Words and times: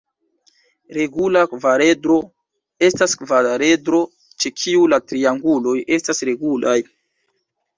Regula 0.95 1.41
kvaredro 1.51 2.15
estas 2.87 3.13
kvaredro 3.21 4.01
ĉe 4.45 4.53
kiu 4.63 4.89
la 4.95 5.01
trianguloj 5.13 5.79
estas 5.99 6.25
regulaj. 6.33 6.79